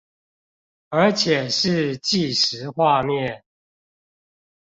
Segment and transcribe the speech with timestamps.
[0.89, 3.43] 而且是計時畫面？